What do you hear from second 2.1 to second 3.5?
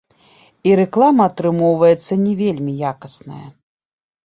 не вельмі якасная.